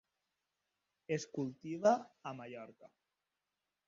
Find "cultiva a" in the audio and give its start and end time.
1.35-2.33